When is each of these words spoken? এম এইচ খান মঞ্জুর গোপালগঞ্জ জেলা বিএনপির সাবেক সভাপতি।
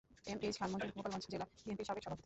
এম 0.25 0.37
এইচ 0.41 0.55
খান 0.59 0.69
মঞ্জুর 0.71 0.91
গোপালগঞ্জ 0.95 1.25
জেলা 1.33 1.45
বিএনপির 1.57 1.87
সাবেক 1.89 2.03
সভাপতি। 2.05 2.19